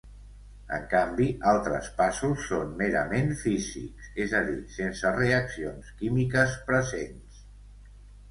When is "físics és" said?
3.43-4.33